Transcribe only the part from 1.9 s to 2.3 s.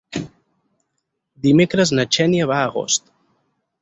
na